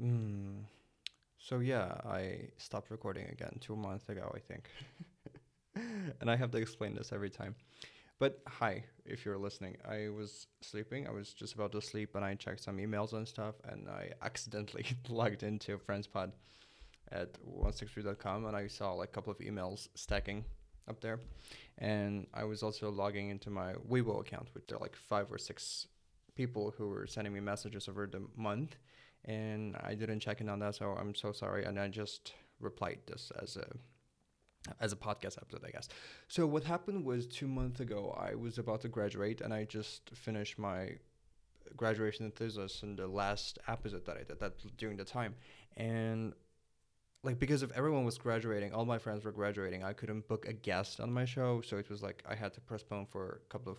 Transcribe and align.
Hmm. 0.00 0.60
So 1.38 1.58
yeah, 1.58 1.98
I 2.06 2.48
stopped 2.56 2.90
recording 2.90 3.28
again 3.28 3.58
two 3.60 3.76
months 3.76 4.08
ago, 4.08 4.32
I 4.34 4.38
think. 4.38 4.70
and 6.20 6.30
I 6.30 6.36
have 6.36 6.50
to 6.52 6.58
explain 6.58 6.94
this 6.94 7.12
every 7.12 7.30
time. 7.30 7.54
But 8.18 8.40
hi, 8.46 8.84
if 9.04 9.24
you're 9.24 9.38
listening. 9.38 9.76
I 9.86 10.08
was 10.08 10.46
sleeping. 10.62 11.06
I 11.06 11.10
was 11.10 11.34
just 11.34 11.54
about 11.54 11.72
to 11.72 11.82
sleep 11.82 12.14
and 12.14 12.24
I 12.24 12.34
checked 12.34 12.62
some 12.62 12.78
emails 12.78 13.12
and 13.12 13.26
stuff 13.26 13.56
and 13.64 13.88
I 13.88 14.10
accidentally 14.22 14.86
logged 15.08 15.42
into 15.42 15.78
FriendsPod 15.78 16.32
at 17.12 17.34
163.com 17.44 18.46
and 18.46 18.56
I 18.56 18.66
saw 18.66 18.92
like 18.92 19.10
a 19.10 19.12
couple 19.12 19.32
of 19.32 19.38
emails 19.38 19.88
stacking 19.94 20.44
up 20.88 21.00
there. 21.00 21.20
And 21.78 22.26
I 22.32 22.44
was 22.44 22.62
also 22.62 22.90
logging 22.90 23.28
into 23.30 23.50
my 23.50 23.74
Weibo 23.74 24.20
account, 24.20 24.48
which 24.54 24.72
are 24.72 24.78
like 24.78 24.96
five 24.96 25.30
or 25.30 25.38
six 25.38 25.88
people 26.34 26.74
who 26.76 26.88
were 26.88 27.06
sending 27.06 27.32
me 27.32 27.40
messages 27.40 27.88
over 27.88 28.06
the 28.06 28.22
month 28.36 28.76
and 29.24 29.76
I 29.82 29.94
didn't 29.94 30.20
check 30.20 30.40
in 30.40 30.48
on 30.48 30.58
that, 30.60 30.74
so 30.74 30.96
I'm 30.98 31.14
so 31.14 31.32
sorry. 31.32 31.64
And 31.64 31.78
I 31.78 31.88
just 31.88 32.32
replied 32.60 33.00
this 33.06 33.32
as 33.40 33.56
a 33.56 33.66
as 34.80 34.92
a 34.94 34.96
podcast 34.96 35.36
episode, 35.36 35.62
I 35.66 35.70
guess. 35.70 35.88
So 36.26 36.46
what 36.46 36.64
happened 36.64 37.04
was 37.04 37.26
two 37.26 37.46
months 37.46 37.80
ago, 37.80 38.16
I 38.18 38.34
was 38.34 38.56
about 38.56 38.80
to 38.82 38.88
graduate, 38.88 39.40
and 39.42 39.52
I 39.52 39.64
just 39.64 40.10
finished 40.14 40.58
my 40.58 40.92
graduation 41.76 42.30
thesis 42.30 42.82
in 42.82 42.96
the 42.96 43.06
last 43.06 43.58
episode 43.68 44.06
that 44.06 44.16
I 44.16 44.22
did 44.22 44.40
that 44.40 44.52
during 44.76 44.96
the 44.96 45.04
time, 45.04 45.34
and 45.76 46.32
like 47.22 47.38
because 47.38 47.62
if 47.62 47.72
everyone 47.72 48.04
was 48.04 48.18
graduating, 48.18 48.72
all 48.72 48.84
my 48.84 48.98
friends 48.98 49.24
were 49.24 49.32
graduating, 49.32 49.82
I 49.82 49.92
couldn't 49.92 50.28
book 50.28 50.46
a 50.46 50.52
guest 50.52 51.00
on 51.00 51.12
my 51.12 51.24
show, 51.24 51.62
so 51.62 51.76
it 51.76 51.88
was 51.90 52.02
like 52.02 52.22
I 52.28 52.34
had 52.34 52.52
to 52.54 52.60
postpone 52.60 53.06
for 53.06 53.40
a 53.46 53.52
couple 53.52 53.72
of 53.72 53.78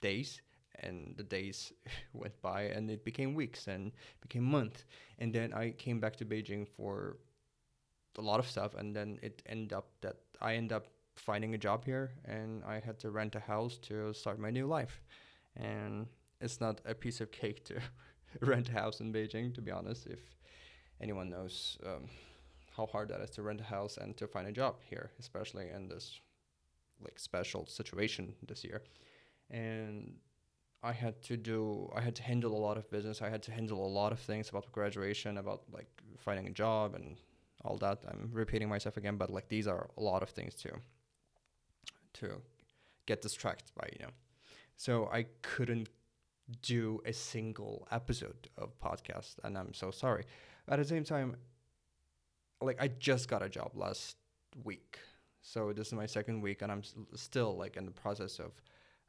days 0.00 0.40
and 0.80 1.14
the 1.16 1.22
days 1.22 1.72
went 2.12 2.40
by 2.42 2.62
and 2.62 2.90
it 2.90 3.04
became 3.04 3.34
weeks 3.34 3.66
and 3.66 3.92
became 4.20 4.44
months. 4.44 4.84
And 5.18 5.32
then 5.32 5.52
i 5.52 5.70
came 5.70 6.00
back 6.00 6.16
to 6.16 6.24
beijing 6.24 6.66
for 6.76 7.18
a 8.18 8.22
lot 8.22 8.40
of 8.40 8.48
stuff 8.48 8.74
and 8.74 8.94
then 8.94 9.18
it 9.22 9.42
ended 9.46 9.72
up 9.72 9.90
that 10.00 10.16
i 10.40 10.54
ended 10.54 10.72
up 10.72 10.86
finding 11.16 11.54
a 11.54 11.58
job 11.58 11.84
here 11.84 12.10
and 12.24 12.64
i 12.64 12.80
had 12.80 12.98
to 12.98 13.10
rent 13.10 13.34
a 13.34 13.40
house 13.40 13.78
to 13.78 14.12
start 14.12 14.38
my 14.38 14.50
new 14.50 14.66
life. 14.66 15.00
And 15.56 16.06
it's 16.40 16.60
not 16.60 16.80
a 16.84 16.94
piece 16.94 17.20
of 17.20 17.32
cake 17.32 17.64
to 17.64 17.80
rent 18.40 18.68
a 18.68 18.72
house 18.72 19.00
in 19.00 19.12
beijing 19.12 19.54
to 19.54 19.60
be 19.60 19.70
honest 19.70 20.06
if 20.06 20.20
anyone 21.00 21.30
knows 21.30 21.78
um, 21.86 22.04
how 22.76 22.86
hard 22.86 23.08
that 23.08 23.20
is 23.20 23.30
to 23.30 23.42
rent 23.42 23.60
a 23.60 23.64
house 23.64 23.96
and 23.96 24.16
to 24.16 24.26
find 24.26 24.46
a 24.46 24.52
job 24.52 24.76
here 24.88 25.10
especially 25.18 25.68
in 25.74 25.88
this 25.88 26.20
like 27.02 27.18
special 27.18 27.66
situation 27.66 28.34
this 28.46 28.64
year. 28.64 28.82
And 29.50 30.14
I 30.88 30.92
had 30.92 31.20
to 31.24 31.36
do 31.36 31.92
I 31.94 32.00
had 32.00 32.14
to 32.16 32.22
handle 32.22 32.52
a 32.56 32.62
lot 32.66 32.78
of 32.78 32.90
business. 32.90 33.20
I 33.20 33.28
had 33.28 33.42
to 33.42 33.52
handle 33.52 33.86
a 33.86 33.92
lot 34.00 34.10
of 34.10 34.20
things 34.20 34.48
about 34.48 34.72
graduation, 34.72 35.36
about 35.36 35.60
like 35.70 35.90
finding 36.16 36.46
a 36.46 36.54
job 36.64 36.94
and 36.94 37.16
all 37.62 37.76
that. 37.78 37.98
I'm 38.08 38.30
repeating 38.32 38.70
myself 38.70 38.96
again, 38.96 39.16
but 39.16 39.28
like 39.28 39.48
these 39.48 39.68
are 39.68 39.90
a 39.98 40.02
lot 40.02 40.22
of 40.22 40.30
things 40.30 40.54
to 40.62 40.70
to 42.20 42.26
get 43.04 43.20
distracted 43.20 43.70
by, 43.76 43.86
you 43.92 44.06
know. 44.06 44.12
So 44.76 45.10
I 45.12 45.26
couldn't 45.42 45.90
do 46.62 47.02
a 47.04 47.12
single 47.12 47.86
episode 47.90 48.48
of 48.56 48.68
podcast 48.80 49.34
and 49.44 49.58
I'm 49.58 49.74
so 49.74 49.90
sorry. 49.90 50.24
At 50.68 50.78
the 50.78 50.86
same 50.86 51.04
time 51.04 51.36
like 52.62 52.80
I 52.80 52.88
just 52.88 53.28
got 53.28 53.42
a 53.42 53.50
job 53.50 53.72
last 53.74 54.16
week. 54.64 54.98
So 55.42 55.74
this 55.74 55.88
is 55.88 55.92
my 55.92 56.06
second 56.06 56.40
week 56.40 56.62
and 56.62 56.72
I'm 56.72 56.82
still 57.14 57.54
like 57.62 57.76
in 57.76 57.84
the 57.84 57.96
process 58.04 58.38
of 58.38 58.52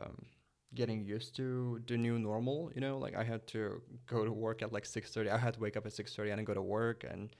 um, 0.00 0.26
getting 0.74 1.04
used 1.04 1.34
to 1.36 1.80
the 1.86 1.96
new 1.96 2.18
normal 2.18 2.70
you 2.74 2.80
know? 2.80 2.98
Like 2.98 3.16
i 3.16 3.24
had 3.24 3.46
to 3.48 3.82
go 4.06 4.24
to 4.24 4.32
work 4.32 4.62
at 4.62 4.72
like 4.72 4.84
6.30 4.84 5.30
i 5.30 5.38
had 5.38 5.54
to 5.54 5.60
wake 5.60 5.76
up 5.76 5.86
at 5.86 5.92
6.30 5.92 6.32
and 6.32 6.46
go 6.46 6.54
to 6.54 6.62
work 6.62 7.04
and 7.04 7.30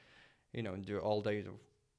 you 0.53 0.63
know 0.63 0.77
do 0.77 0.99
all 0.99 1.21
day 1.21 1.41
of 1.41 1.55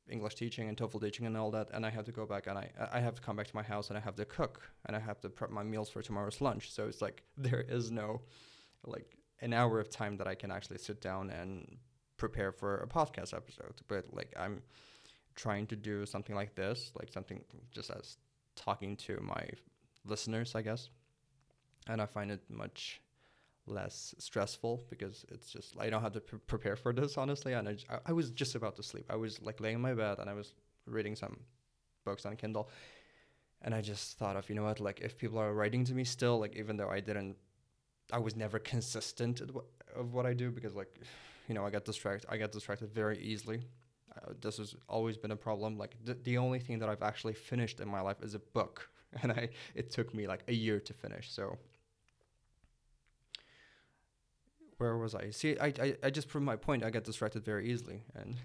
english 0.09 0.35
teaching 0.35 0.67
and 0.67 0.77
toefl 0.77 1.01
teaching 1.01 1.25
and 1.25 1.37
all 1.37 1.51
that. 1.51 1.69
And 1.73 1.85
i 1.85 1.89
had 1.89 2.05
to 2.05 2.11
go 2.11 2.25
back 2.25 2.47
and 2.47 2.57
i 2.57 2.69
i 2.91 2.99
have 2.99 3.15
to 3.15 3.21
come 3.21 3.35
back 3.35 3.47
to 3.47 3.55
my 3.55 3.63
house 3.63 3.89
and 3.89 3.97
i 3.97 4.01
have 4.01 4.15
to 4.15 4.25
cook 4.25 4.69
and 4.85 4.95
i 4.95 4.99
have 4.99 5.19
to 5.21 5.29
prep 5.29 5.51
my 5.51 5.63
meals 5.63 5.89
for 5.89 6.01
tomorrow's 6.01 6.41
lunch. 6.41 6.71
So 6.71 6.87
it's 6.87 7.01
like 7.01 7.23
there 7.37 7.61
is 7.61 7.91
no 7.91 8.21
like 8.85 9.17
an 9.39 9.53
hour 9.53 9.79
of 9.79 9.89
time 9.89 10.17
that 10.17 10.27
i 10.27 10.35
can 10.35 10.51
actually 10.51 10.77
sit 10.77 11.01
down 11.01 11.29
and 11.29 11.77
prepare 12.17 12.51
for 12.51 12.77
a 12.77 12.87
podcast 12.87 13.33
episode. 13.33 13.75
But 13.87 14.05
like 14.13 14.33
i'm 14.37 14.61
trying 15.35 15.65
to 15.67 15.75
do 15.75 16.05
something 16.05 16.35
like 16.35 16.55
this 16.55 16.91
like 16.99 17.11
something 17.11 17.41
just 17.71 17.89
as 17.89 18.17
talking 18.55 18.97
to 18.97 19.17
my 19.21 19.43
listeners 20.05 20.55
i 20.55 20.61
guess 20.61 20.89
and 21.87 22.01
I 22.01 22.05
find 22.05 22.31
it 22.31 22.41
much 22.49 23.01
less 23.67 24.15
stressful 24.17 24.83
because 24.89 25.25
it's 25.29 25.51
just 25.51 25.75
I 25.79 25.89
don't 25.89 26.01
have 26.01 26.13
to 26.13 26.21
prepare 26.21 26.75
for 26.75 26.93
this 26.93 27.17
honestly. 27.17 27.53
And 27.53 27.83
I 28.05 28.11
was 28.11 28.31
just 28.31 28.55
about 28.55 28.75
to 28.77 28.83
sleep. 28.83 29.05
I 29.09 29.15
was 29.15 29.41
like 29.41 29.59
laying 29.59 29.75
in 29.75 29.81
my 29.81 29.93
bed 29.93 30.19
and 30.19 30.29
I 30.29 30.33
was 30.33 30.53
reading 30.85 31.15
some 31.15 31.37
books 32.05 32.25
on 32.25 32.35
Kindle, 32.35 32.69
and 33.61 33.73
I 33.75 33.81
just 33.81 34.17
thought 34.17 34.35
of 34.35 34.49
you 34.49 34.55
know 34.55 34.63
what 34.63 34.79
like 34.79 35.01
if 35.01 35.17
people 35.17 35.39
are 35.39 35.53
writing 35.53 35.85
to 35.85 35.93
me 35.93 36.03
still 36.03 36.39
like 36.39 36.55
even 36.55 36.77
though 36.77 36.89
I 36.89 36.99
didn't, 36.99 37.35
I 38.11 38.19
was 38.19 38.35
never 38.35 38.59
consistent 38.59 39.41
wh- 39.55 39.99
of 39.99 40.13
what 40.13 40.25
I 40.25 40.33
do 40.33 40.51
because 40.51 40.75
like, 40.75 40.99
you 41.47 41.55
know 41.55 41.65
I 41.65 41.69
get 41.69 41.85
distracted. 41.85 42.27
I 42.29 42.37
get 42.37 42.51
distracted 42.51 42.93
very 42.93 43.19
easily. 43.19 43.61
Uh, 44.13 44.33
this 44.41 44.57
has 44.57 44.75
always 44.89 45.15
been 45.17 45.31
a 45.31 45.37
problem. 45.37 45.77
Like 45.77 45.95
the, 46.03 46.15
the 46.15 46.37
only 46.37 46.59
thing 46.59 46.79
that 46.79 46.89
I've 46.89 47.03
actually 47.03 47.33
finished 47.33 47.79
in 47.79 47.87
my 47.87 48.01
life 48.01 48.21
is 48.21 48.33
a 48.33 48.39
book, 48.39 48.89
and 49.21 49.31
I 49.31 49.49
it 49.75 49.91
took 49.91 50.13
me 50.13 50.27
like 50.27 50.43
a 50.47 50.53
year 50.53 50.79
to 50.79 50.93
finish. 50.93 51.31
So 51.31 51.57
where 54.81 54.97
was 54.97 55.13
I? 55.13 55.29
See, 55.29 55.57
I, 55.59 55.67
I, 55.79 55.95
I 56.03 56.09
just 56.09 56.27
proved 56.27 56.45
my 56.45 56.55
point. 56.55 56.83
I 56.83 56.89
get 56.89 57.03
distracted 57.03 57.45
very 57.45 57.69
easily, 57.71 58.01
and 58.15 58.35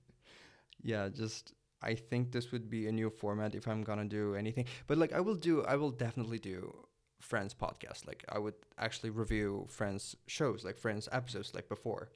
yeah, 0.82 1.08
just 1.08 1.54
I 1.82 1.94
think 1.96 2.30
this 2.30 2.52
would 2.52 2.70
be 2.70 2.86
a 2.86 2.92
new 2.92 3.10
format 3.10 3.56
if 3.56 3.66
I'm 3.66 3.82
gonna 3.82 4.04
do 4.04 4.36
anything. 4.36 4.66
But 4.86 4.96
like, 4.98 5.12
I 5.12 5.20
will 5.20 5.34
do, 5.34 5.64
I 5.64 5.74
will 5.74 5.90
definitely 5.90 6.38
do 6.38 6.72
Friends 7.20 7.52
podcast. 7.52 8.06
Like, 8.06 8.24
I 8.28 8.38
would 8.38 8.54
actually 8.78 9.10
review 9.10 9.66
Friends 9.68 10.14
shows, 10.28 10.64
like 10.64 10.78
Friends 10.78 11.08
episodes, 11.10 11.52
like 11.52 11.68
before. 11.68 12.10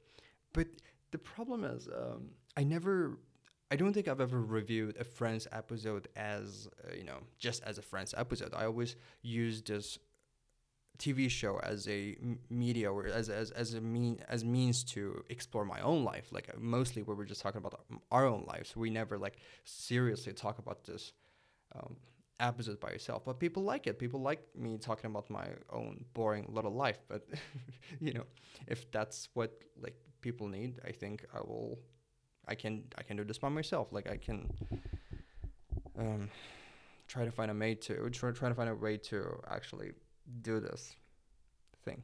But 0.53 0.67
the 1.11 1.17
problem 1.17 1.65
is, 1.65 1.87
um, 1.87 2.29
I 2.55 2.63
never. 2.63 3.19
I 3.73 3.77
don't 3.77 3.93
think 3.93 4.09
I've 4.09 4.19
ever 4.19 4.41
reviewed 4.41 4.97
a 4.97 5.05
Friends 5.05 5.47
episode 5.53 6.09
as, 6.17 6.67
uh, 6.83 6.93
you 6.93 7.05
know, 7.05 7.19
just 7.37 7.63
as 7.63 7.77
a 7.77 7.81
Friends 7.81 8.13
episode. 8.17 8.53
I 8.53 8.65
always 8.65 8.97
use 9.21 9.61
this 9.61 9.97
TV 11.01 11.29
show 11.29 11.59
as 11.63 11.87
a 11.87 12.15
media 12.49 12.91
or 12.91 13.07
as, 13.07 13.27
as, 13.29 13.49
as 13.51 13.73
a 13.73 13.81
mean 13.81 14.19
as 14.29 14.45
means 14.45 14.83
to 14.83 15.23
explore 15.29 15.65
my 15.65 15.81
own 15.81 16.03
life. 16.03 16.27
Like 16.31 16.47
uh, 16.49 16.57
mostly 16.59 17.01
we're 17.01 17.25
just 17.25 17.41
talking 17.41 17.57
about 17.57 17.73
our 18.11 18.25
own 18.25 18.43
lives. 18.47 18.75
We 18.75 18.89
never 18.89 19.17
like 19.17 19.37
seriously 19.63 20.33
talk 20.33 20.59
about 20.59 20.83
this 20.85 21.13
um, 21.75 21.95
episode 22.39 22.79
by 22.79 22.89
itself. 22.89 23.25
But 23.25 23.39
people 23.39 23.63
like 23.63 23.87
it. 23.87 23.97
People 23.97 24.21
like 24.21 24.41
me 24.55 24.77
talking 24.77 25.09
about 25.09 25.29
my 25.29 25.47
own 25.71 26.05
boring 26.13 26.45
little 26.49 26.73
life. 26.85 26.99
But 27.07 27.27
you 27.99 28.13
know, 28.13 28.25
if 28.67 28.91
that's 28.91 29.29
what 29.33 29.51
like 29.81 29.95
people 30.21 30.47
need, 30.47 30.79
I 30.85 30.91
think 30.91 31.25
I 31.33 31.39
will. 31.39 31.79
I 32.47 32.55
can 32.55 32.83
I 32.97 33.03
can 33.03 33.17
do 33.17 33.23
this 33.23 33.39
by 33.39 33.49
myself. 33.49 33.91
Like 33.91 34.07
I 34.09 34.17
can 34.17 34.51
um, 35.97 36.29
try 37.07 37.25
to 37.25 37.31
find 37.31 37.49
a 37.49 37.53
mate 37.53 37.81
to 37.83 38.09
try 38.09 38.31
try 38.31 38.49
to 38.49 38.55
find 38.55 38.69
a 38.69 38.75
way 38.75 38.97
to 38.97 39.39
actually 39.49 39.91
do 40.41 40.59
this 40.59 40.95
thing. 41.83 42.01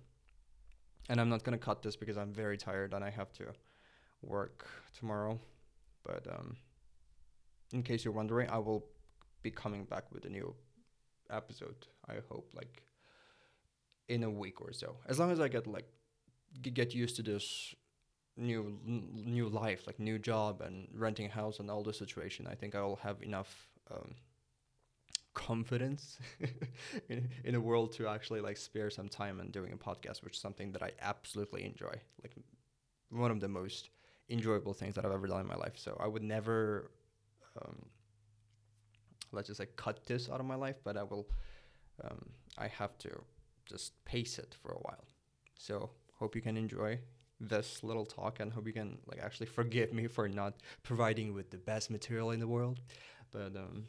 And 1.09 1.21
I'm 1.21 1.29
not 1.29 1.43
gonna 1.43 1.57
cut 1.57 1.81
this 1.81 1.95
because 1.95 2.17
I'm 2.17 2.33
very 2.33 2.57
tired 2.57 2.93
and 2.93 3.03
I 3.03 3.09
have 3.09 3.31
to 3.33 3.45
work 4.21 4.67
tomorrow. 4.97 5.39
But 6.03 6.27
um, 6.29 6.57
in 7.73 7.83
case 7.83 8.03
you're 8.03 8.13
wondering, 8.13 8.49
I 8.49 8.57
will 8.57 8.85
be 9.41 9.51
coming 9.51 9.85
back 9.85 10.11
with 10.11 10.25
a 10.25 10.29
new 10.29 10.53
episode. 11.29 11.87
I 12.07 12.15
hope 12.29 12.49
like 12.53 12.83
in 14.07 14.23
a 14.23 14.29
week 14.29 14.61
or 14.61 14.73
so. 14.73 14.95
As 15.07 15.19
long 15.19 15.31
as 15.31 15.39
I 15.39 15.47
get 15.47 15.67
like 15.67 15.87
get 16.61 16.93
used 16.93 17.15
to 17.17 17.23
this 17.23 17.75
new 18.35 18.79
new 18.83 19.49
life, 19.49 19.85
like 19.87 19.99
new 19.99 20.17
job 20.19 20.61
and 20.61 20.87
renting 20.93 21.27
a 21.27 21.29
house 21.29 21.59
and 21.59 21.69
all 21.69 21.83
the 21.83 21.93
situation, 21.93 22.47
I 22.47 22.55
think 22.55 22.75
I 22.75 22.81
will 22.81 22.97
have 22.97 23.21
enough 23.21 23.69
um, 23.91 24.15
confidence 25.37 26.17
in, 27.09 27.29
in 27.43 27.53
a 27.53 27.61
world 27.61 27.91
to 27.93 28.07
actually 28.07 28.41
like 28.41 28.57
spare 28.57 28.89
some 28.89 29.07
time 29.07 29.39
and 29.39 29.51
doing 29.51 29.71
a 29.71 29.77
podcast, 29.77 30.23
which 30.23 30.35
is 30.35 30.41
something 30.41 30.71
that 30.71 30.81
I 30.81 30.91
absolutely 30.99 31.63
enjoy. 31.63 31.93
Like 32.23 32.35
one 33.11 33.29
of 33.29 33.39
the 33.39 33.47
most 33.47 33.91
enjoyable 34.29 34.73
things 34.73 34.95
that 34.95 35.05
I've 35.05 35.11
ever 35.11 35.27
done 35.27 35.41
in 35.41 35.47
my 35.47 35.55
life. 35.55 35.75
So 35.75 35.95
I 35.99 36.07
would 36.07 36.23
never, 36.23 36.89
um, 37.61 37.85
let's 39.31 39.47
just 39.47 39.59
say, 39.59 39.67
cut 39.75 40.05
this 40.07 40.27
out 40.27 40.39
of 40.39 40.47
my 40.47 40.55
life, 40.55 40.77
but 40.83 40.97
I 40.97 41.03
will. 41.03 41.27
Um, 42.03 42.29
I 42.57 42.67
have 42.67 42.97
to 42.99 43.09
just 43.65 44.03
pace 44.05 44.39
it 44.39 44.55
for 44.61 44.71
a 44.71 44.79
while. 44.79 45.05
So 45.55 45.91
hope 46.19 46.35
you 46.35 46.41
can 46.41 46.57
enjoy 46.57 46.99
this 47.39 47.83
little 47.83 48.05
talk 48.05 48.39
and 48.39 48.51
hope 48.51 48.65
you 48.65 48.73
can 48.73 48.97
like 49.07 49.19
actually 49.19 49.45
forgive 49.47 49.93
me 49.93 50.07
for 50.07 50.27
not 50.27 50.55
providing 50.83 51.33
with 51.33 51.51
the 51.51 51.57
best 51.57 51.89
material 51.91 52.31
in 52.31 52.39
the 52.39 52.47
world. 52.47 52.79
But 53.31 53.55
um, 53.55 53.85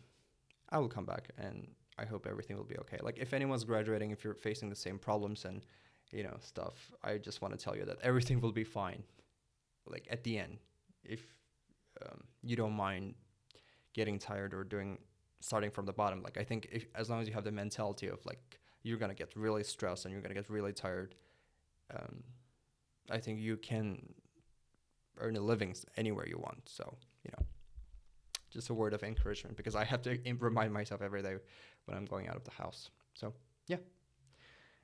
I 0.70 0.78
will 0.78 0.88
come 0.88 1.04
back 1.04 1.28
and 1.38 1.68
I 1.98 2.04
hope 2.04 2.26
everything 2.26 2.56
will 2.56 2.64
be 2.64 2.78
okay. 2.78 2.98
Like 3.02 3.18
if 3.18 3.34
anyone's 3.34 3.64
graduating, 3.64 4.10
if 4.10 4.22
you're 4.22 4.34
facing 4.34 4.68
the 4.70 4.76
same 4.76 4.98
problems 4.98 5.44
and 5.44 5.64
you 6.12 6.22
know 6.22 6.36
stuff, 6.40 6.92
I 7.02 7.18
just 7.18 7.42
want 7.42 7.58
to 7.58 7.62
tell 7.62 7.76
you 7.76 7.84
that 7.86 7.98
everything 8.02 8.40
will 8.40 8.52
be 8.52 8.64
fine. 8.64 9.02
like 9.86 10.06
at 10.10 10.22
the 10.22 10.38
end, 10.38 10.58
if 11.04 11.22
um, 12.02 12.24
you 12.42 12.56
don't 12.56 12.74
mind 12.74 13.14
getting 13.94 14.18
tired 14.18 14.54
or 14.54 14.64
doing 14.64 14.98
starting 15.40 15.70
from 15.70 15.86
the 15.86 15.92
bottom, 15.92 16.22
like 16.22 16.38
I 16.38 16.44
think 16.44 16.68
if 16.70 16.86
as 16.94 17.10
long 17.10 17.20
as 17.20 17.28
you 17.28 17.34
have 17.34 17.44
the 17.44 17.52
mentality 17.52 18.08
of 18.08 18.24
like 18.26 18.60
you're 18.82 18.98
gonna 18.98 19.14
get 19.14 19.34
really 19.34 19.64
stressed 19.64 20.04
and 20.04 20.12
you're 20.12 20.22
gonna 20.22 20.34
get 20.34 20.48
really 20.50 20.72
tired, 20.72 21.14
um, 21.94 22.22
I 23.10 23.18
think 23.18 23.40
you 23.40 23.56
can 23.56 24.14
earn 25.18 25.36
a 25.36 25.40
living 25.40 25.74
anywhere 25.96 26.28
you 26.28 26.38
want. 26.38 26.68
So 26.68 26.94
you 27.24 27.30
know, 27.32 27.46
just 28.50 28.70
a 28.70 28.74
word 28.74 28.94
of 28.94 29.02
encouragement 29.02 29.56
because 29.56 29.74
I 29.74 29.84
have 29.84 30.02
to 30.02 30.18
remind 30.38 30.72
myself 30.72 31.02
every 31.02 31.22
day 31.22 31.36
when 31.84 31.96
I'm 31.96 32.04
going 32.06 32.28
out 32.28 32.36
of 32.36 32.44
the 32.44 32.50
house. 32.50 32.90
So 33.14 33.34
yeah, 33.66 33.78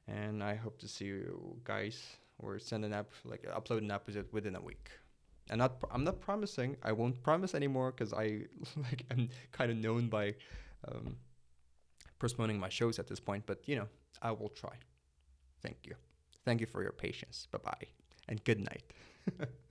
and 0.07 0.43
I 0.43 0.55
hope 0.55 0.79
to 0.81 0.89
see 0.89 1.07
you 1.07 1.57
guys 1.65 2.03
or 2.39 2.59
send 2.59 2.85
an 2.85 2.93
app 2.93 3.11
like 3.25 3.43
upload 3.45 3.79
an 3.79 3.91
episode 3.91 4.27
within 4.33 4.57
a 4.57 4.61
week. 4.61 4.91
And 5.51 5.59
not 5.59 5.77
I'm 5.91 6.05
not 6.05 6.21
promising. 6.21 6.77
I 6.83 6.93
won't 6.93 7.23
promise 7.23 7.55
anymore 7.55 7.93
because 7.93 8.13
I 8.13 8.43
like 8.77 9.05
I'm 9.11 9.29
kind 9.53 9.71
of 9.71 9.77
known 9.77 10.09
by 10.09 10.35
um, 10.89 11.17
postponing 12.19 12.59
my 12.59 12.69
shows 12.69 12.99
at 12.99 13.07
this 13.07 13.21
point. 13.21 13.45
But 13.47 13.67
you 13.69 13.77
know, 13.77 13.89
I 14.23 14.33
will 14.33 14.49
try. 14.51 14.75
Thank 15.63 15.79
you. 15.85 15.95
Thank 16.45 16.61
you 16.61 16.67
for 16.67 16.83
your 16.83 16.93
patience. 16.93 17.49
Bye 17.51 17.59
bye, 17.65 17.87
and 18.29 18.43
good 18.45 18.61
night. 18.61 18.85